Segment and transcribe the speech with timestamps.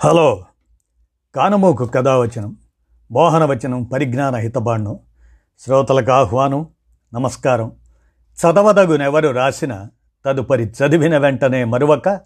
[0.00, 0.44] Hello.
[1.34, 2.56] కానమోకు కథావచనం
[3.12, 4.98] మోహనవచనం పరిజ్ఞాన హితబాండం
[5.58, 6.66] శ్రోతలకు ఆహ్వానం
[7.14, 7.72] నమస్కారం.
[8.34, 9.86] చదవదగునెవరు రాసిన
[10.26, 12.20] తదుపరి చదివిన వెంటనే మరువక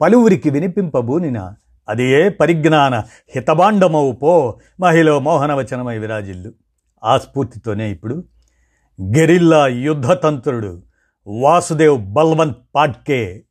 [0.00, 1.52] పలువురికి వినిపింపబూనిన
[1.88, 2.94] అది ఏ పరిజ్ఞాన
[3.34, 6.52] హితబాండమవు పో మహిళ మోహనవచనమై విరాజిల్లు.
[7.04, 8.24] ఆ స్ఫూర్తితోనే ఇప్పుడు
[9.02, 10.82] గెరిల్లా యుద్ధతంత్రుడు
[11.26, 13.44] వాసుదేవ్ బల్వంత్ పాట్కే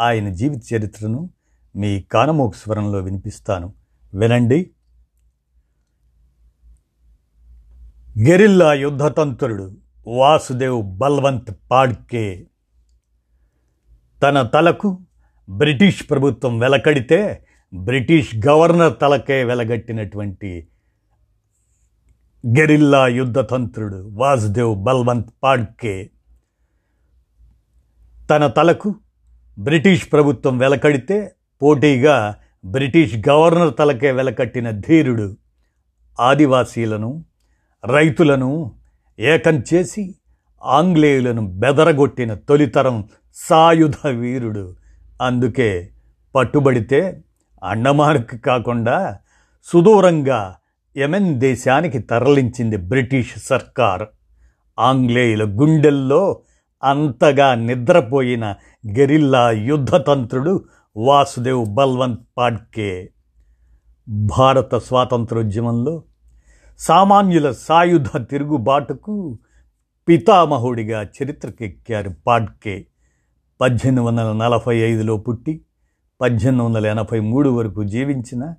[0.00, 1.30] ఆయన జీవిత చరిత్రను
[1.78, 3.74] మీ కానమోకు స్వరంలో వినిపిస్తాను.
[4.14, 4.70] వినండి.
[8.26, 12.46] గెరిల్లా యుద్ధతంత్రుడు వాసుదేవ్ బల్వంత్ పాడ్కే
[14.22, 15.00] తన తలకు
[15.50, 20.68] బ్రిటిష్ ప్రభుత్వం వెలకడితే బ్రిటిష్ గవర్నర్ తలకే వెలగట్టినటువంటి
[22.46, 26.10] గెరిల్లా యుద్ధతంత్రుడు వాసుదేవ్ బల్వంత్ పాడ్కే
[28.30, 28.94] తన తలకు
[29.58, 35.36] బ్రిటిష్ ప్రభుత్వం వెలకడితే పోటీగా బ్రిటిష్ గవర్నర్ తలకే వెలకట్టిన ధీరుడు
[36.20, 37.24] ఆదివాసీలను
[37.84, 38.72] రైతులను
[39.18, 40.14] ఏకం చేసి
[40.64, 44.76] ఆంగ్లేయులను బెదరగొట్టిన తొలితరం సాయుధ వీరుడు.
[45.22, 45.88] అందుకే
[46.34, 47.20] పట్టుబడితే
[47.62, 49.18] అండమానుకు కాకుండా
[49.64, 50.56] సుదూరంగా
[50.96, 54.02] యమెన్ దేశానికి తరలించింది బ్రిటిష్ సర్కార్.
[54.78, 56.40] ఆంగ్లేయుల గుండెల్లో
[56.84, 58.54] అంతగా నిద్రపోయిన
[58.96, 60.64] గెరిల్లా యుద్ధతంత్రుడు
[60.98, 63.10] వాసుదేవ్ బల్వంత్ పాడ్కే
[64.08, 66.02] భారత స్వాతంత్రోద్యమంలో
[66.78, 69.38] సామాన్యుల సాయుధ తిరుగుబాటుకు
[70.08, 72.86] పితామహుడిగా చరిత్రకెక్కారు పాడ్కే.
[73.60, 75.60] పద్దెనిమిది వందల నలభై ఐదులో పుట్టి
[76.20, 78.54] పద్దెనిమిది వందల ఎనభై మూడు వరకు జీవించిన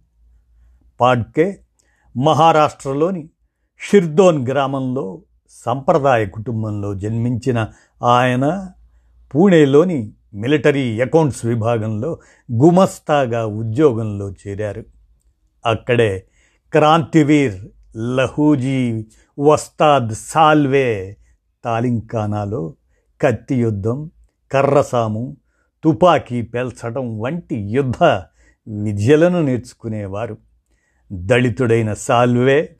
[0.99, 1.59] పాడ్కే
[2.17, 3.29] మహారాష్ట్రలోని
[3.79, 7.71] షిర్దోన్ గ్రామంలో సంప్రదాయ కుటుంబంలో జన్మించిన
[8.03, 8.71] ఆయన.
[9.35, 12.19] పూణేలోని మిలిటరీ అకౌంట్స్ విభాగంలో
[12.51, 14.83] గుమస్తాగా ఉద్యోగంలో చేరారు.
[15.65, 16.23] అక్కడే
[16.73, 17.55] క్రాంతివీర్
[17.97, 19.03] లహూజీ
[19.39, 21.17] వస్తాద్ సాల్వే
[21.65, 22.75] తాలింకానాలో
[23.21, 24.11] కత్తి యుద్ధం
[24.51, 25.37] కర్రసాము
[25.83, 28.03] తుపాకీ పేల్చడం వంటి యుద్ధ
[28.67, 30.37] విద్యలను నేర్చుకునేవారు.
[31.11, 32.75] దళితుడైన సాల్వే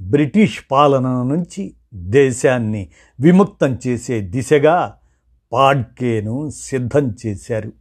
[0.00, 4.96] బ్రిటిష్ పాలన నుంచి దేశాన్ని విముక్తం చేసే దిశగా
[5.52, 7.72] పాడ్కేను సిద్ధం చేశారు.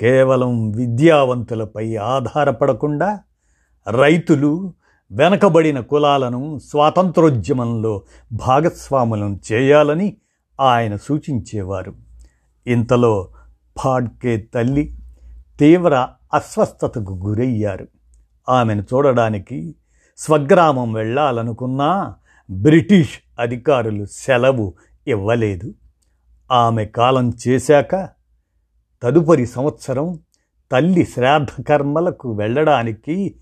[0.00, 3.20] కేవలం విద్యావంతులపై ఆధారపడకుండా
[3.90, 4.74] రైతులు
[5.12, 10.16] వెనకబడిన కులాలను స్వాతంత్రోద్యమంలో భాగస్వాములను చేయాలని
[10.60, 11.94] ఆయన సూచించేవారు.
[12.66, 13.28] ఇంతలో
[13.84, 14.94] పాడ్కే తల్లి
[15.58, 17.88] తీవ్ర అస్వస్థతకు గురయ్యారు.
[18.48, 19.74] ఆమెను చూడడానికి
[20.18, 22.14] స్వగ్రామం వెళ్ళాలనుకున్నా
[22.50, 24.74] బ్రిటిష్ అధికారులు సెలవు
[25.08, 25.74] ఇవ్వలేదు.
[26.50, 28.08] ఆమె కాలం చేశాక
[29.02, 30.18] తదుపరి సంవత్సరం
[30.72, 33.34] తల్లి శ్రాద్ధకర్మలకు వెళ్ళడానికి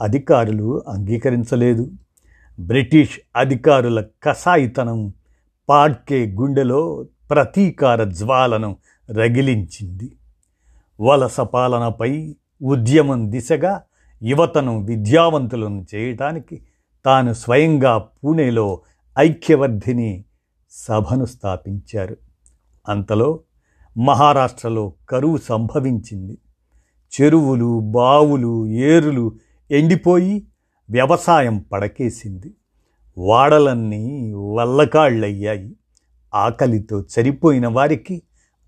[0.00, 1.90] అధికారులు అంగీకరించలేదు.
[2.60, 5.12] బ్రిటిష్ అధికారుల కసాయితనం
[5.68, 8.76] పాడ్కే గుండెలో ప్రతీకార జ్వాలను
[9.10, 10.16] రగిలించింది.
[11.00, 13.82] వలస పాలనపై ఉద్యమం దిశగా
[14.22, 16.62] యువతను విద్యావంతులను చేయటానికి
[17.04, 18.80] తాను స్వయంగా పూణేలో
[19.18, 20.24] ఐక్యవర్ధిని
[20.70, 22.16] సభను స్థాపించారు.
[22.88, 23.40] అంతలో
[23.98, 26.38] మహారాష్ట్రలో కరువు సంభవించింది.
[27.20, 29.32] చెరువులు బావులు ఏరులు
[29.70, 30.46] ఎండిపోయి
[30.90, 32.54] వ్యవసాయం పడకేసింది.
[33.18, 35.76] వాడలన్నీ వల్లకాళ్ళయ్యాయి.
[36.34, 38.22] ఆకలితో చనిపోయిన వారికి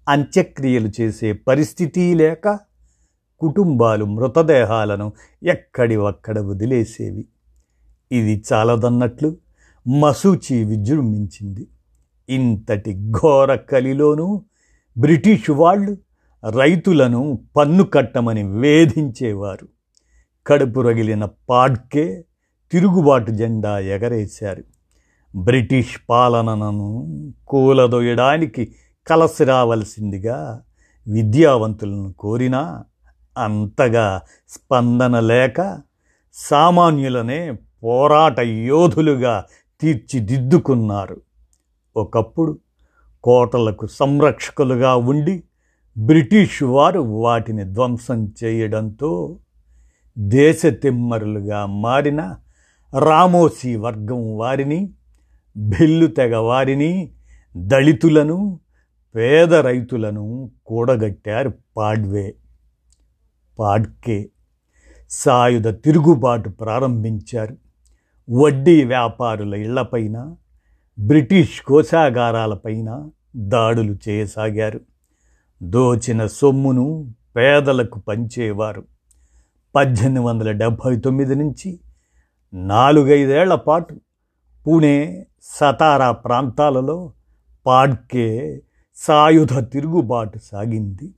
[0.09, 2.59] అంత్యక్రియలు చేసే పరిస్థితి లేక
[3.41, 5.12] కుటుంబాలు మృతదేహాలను
[5.43, 7.27] ఎక్కడి ఒక్కడ వదిలేసేవి.
[8.12, 9.37] ఇది చాలదన్నట్లు
[10.00, 11.66] మసూచి విజృంభించింది.
[12.28, 14.44] ఇంతటి ఘోర కలిలోనూ
[14.98, 15.97] బ్రిటిష్ వాళ్ళు
[16.50, 19.69] రైతులను పన్ను కట్టమని వేధించేవారు.
[20.47, 22.25] కడుపు రగిలిన పాడ్కే
[22.72, 24.65] తిరుగుబాటు జెండా ఎగరేశారు.
[25.36, 28.75] బ్రిటిష్ పాలనను కూలదొయ్యడానికి
[29.06, 30.62] కలసి రావలసిందిగా
[31.09, 32.84] విద్యావంతులను కోరినా
[33.38, 35.78] అంతగా స్పందన లేక
[36.33, 37.53] సామాన్యులనే
[37.83, 39.45] పోరాట యోధులుగా
[39.80, 41.21] తీర్చిదిద్దుకున్నారు.
[41.97, 42.59] ఒకప్పుడు
[43.25, 45.43] కోటలకు సంరక్షకులుగా ఉండి
[45.98, 49.39] బ్రిటిష్ వారు వాటిని ధ్వంసం చేయడంతో
[50.19, 52.37] దేశ తిమ్మరులుగా మారిన
[52.98, 54.93] రామోసి వర్గం వారిని
[55.57, 57.13] బెల్లు తెగ వారిని
[57.57, 58.60] దళితులను
[59.16, 62.34] పేద రైతులను కూడగట్టారు పాడ్వే
[63.59, 64.31] పాడ్కే.
[65.10, 67.57] సాయుధ తిరుగుబాటు ప్రారంభించారు.
[68.31, 70.34] వడ్డీ వ్యాపారుల ఇళ్ళపైన
[70.98, 74.81] బ్రిటిష్ కోశాగారాలపైన దాడులు చేయసాగారు.
[75.63, 78.84] దోచిన సొమ్మును పేదలకు పంచేవారు.
[79.75, 81.81] పద్దెనిమిది వందల డెబ్భై తొమ్మిది నుంచి
[82.54, 83.95] నాలుగైదేళ్ళ పాటు
[84.66, 87.13] పూణే సతారా ప్రాంతాలలో
[87.66, 88.60] పాడ్కే
[88.95, 91.15] సాయుధ తిరుగుబాటు సాగింది.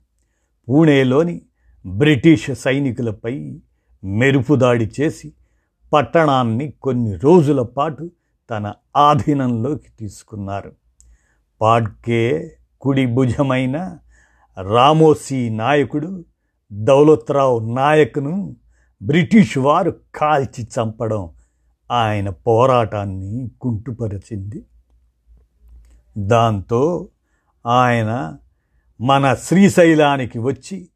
[0.69, 1.41] పూణేలోని
[1.85, 3.59] బ్రిటిష్ సైనికులపై
[4.03, 5.33] మెరుపుదాడి చేసి
[5.93, 8.11] పట్టణాన్ని కొన్ని రోజుల పాటు
[8.49, 10.71] తన ఆధీనంలోకి తీసుకున్నారు.
[11.61, 12.51] పాడ్కే
[12.81, 13.97] కుడి భుజమైన
[14.61, 16.25] రామోసీ నాయకుడు
[16.73, 18.55] దౌలత్రావు నాయక్ను
[19.01, 21.29] బ్రిటిష్ వారు కాల్చి చంపడం
[21.91, 24.65] ఆయన పోరాటాన్ని కుంటుపరిచింది.
[26.17, 27.07] దాంతో
[27.65, 28.37] ఆయన
[29.01, 30.89] మన శ్రీశైలానికి వచ్చి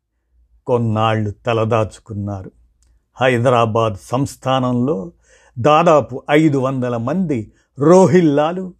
[0.67, 2.51] కొన్నాళ్ళు తలదాచుకున్నారు.
[3.21, 5.11] హైదరాబాద్ సంస్థానంలో
[5.59, 8.73] దాదాపు ఐదు వందల మంది రోహిల్లాలు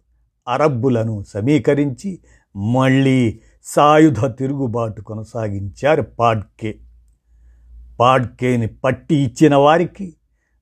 [0.48, 2.18] అరబ్బులను సమీకరించి
[2.56, 6.74] మళ్ళీ సాయుధ తిరుగుబాటు కొనసాగించారు పాడ్కే.
[8.00, 10.14] పాడ్కేని పట్టి ఇచ్చిన వారికి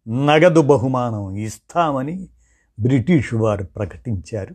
[0.09, 2.29] నగదు బహుమానం ఇస్తామని
[2.81, 4.55] బ్రిటిష్ వారు ప్రకటించారు.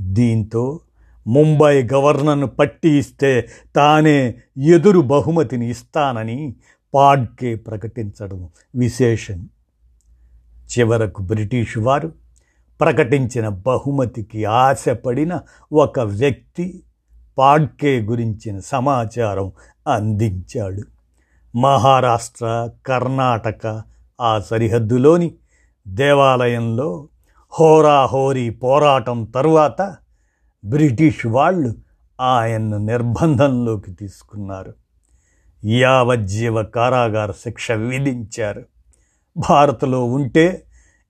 [0.00, 0.80] దీంతో
[1.26, 6.56] ముంబై గవర్నర్ను పట్టి ఇస్తే తానే ఎదురు బహుమతిని ఇస్తానని
[6.94, 9.48] పాడ్కే ప్రకటించడం విశేషం.
[10.66, 12.12] చివరకు బ్రిటిష్ వారు
[12.80, 15.40] ప్రకటించిన బహుమతికి ఆశపడిన
[15.72, 16.82] ఒక వ్యక్తి
[17.38, 19.52] పాడ్కే గురించిన సమాచారం
[19.88, 20.82] అందించాడు.
[21.56, 23.82] మహారాష్ట్ర కర్ణాటక
[24.20, 25.34] ఆ సరిహద్దులోని
[25.88, 27.08] దేవాలయంలో
[27.52, 29.96] హోరాహోరీ పోరాటం తరువాత
[30.64, 31.74] బ్రిటిష్ వాళ్ళు
[32.20, 34.74] ఆయన్ను నిర్బంధంలోకి తీసుకున్నారు.
[35.64, 38.62] యావజ్జీవ కారాగార శిక్ష విధించారు.
[39.36, 40.62] భారత్లో ఉంటే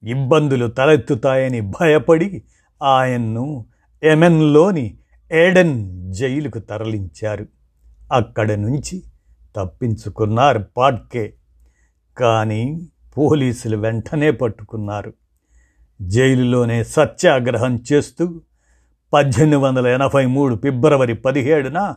[0.03, 2.43] ఇబ్బందులు తలెత్తుతాయని భయపడి
[2.83, 3.65] ఆయన్ను
[4.03, 4.97] ఎమెన్లోని
[5.31, 7.45] ఏడెన్ జైలుకు తరలించారు.
[8.11, 9.03] అక్కడ నుంచి
[9.55, 11.33] తప్పించుకున్నారు పాడ్కే.
[12.17, 12.87] కానీ
[13.17, 15.13] పోలీసులు వెంటనే పట్టుకున్నారు.
[16.01, 18.41] జైలులోనే సత్యాగ్రహం చేస్తూ
[19.13, 21.95] పద్దెనిమిది వందల ఎనభై మూడు ఫిబ్రవరి పదిహేడున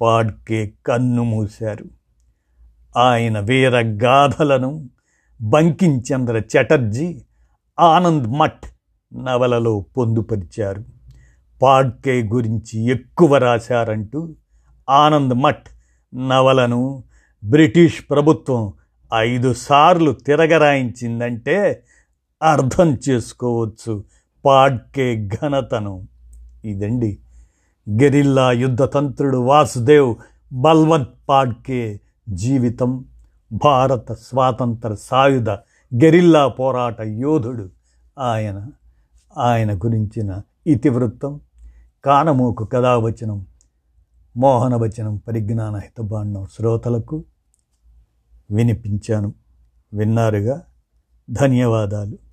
[0.00, 1.84] పాడ్కే కన్ను మూశారు.
[2.96, 4.90] ఆయన వీరగాథలను
[5.40, 7.20] బంకించంద్ర చటర్జీ
[7.80, 8.66] ఆనంద్ మఠ్
[9.14, 10.84] నవలలో పొందుపరిచారు.
[11.62, 14.34] పాడ్కే గురించి ఎక్కువ రాశారంటూ
[14.90, 15.66] ఆనంద్ మఠ్
[16.28, 17.04] నవలను
[17.44, 18.72] బ్రిటిష్ ప్రభుత్వం
[19.14, 21.82] ఐదు సార్లు తిరగరాయించిందంటే
[22.42, 24.04] అర్థం చేసుకోవచ్చు
[24.44, 26.08] పాడ్కే ఘనతను.
[26.64, 27.18] ఇదండి.
[27.90, 30.16] గెరిల్లా యుద్ధతంత్రుడు వాసుదేవ్
[30.52, 33.04] బల్వంత్ పాడ్కే జీవితం.
[33.52, 35.50] భారత స్వాతంత్ర సాయుధ
[35.94, 37.70] గెరిల్లా పోరాట యోధుడు
[38.18, 38.66] ఆయన
[39.38, 41.40] ఆయన గురించిన ఇతివృత్తం
[42.04, 43.46] కానమోకు కథావచనం
[44.36, 47.24] మోహనవచనం పరిజ్ఞాన హితబాండం శ్రోతలకు
[48.50, 49.34] వినిపించాను.
[49.92, 50.62] విన్నారుగా?
[51.30, 52.27] ధన్యవాదాలు.